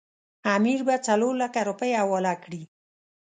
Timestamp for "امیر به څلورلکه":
0.55-1.61